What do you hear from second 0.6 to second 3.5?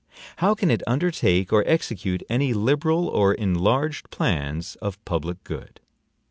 it undertake or execute any liberal or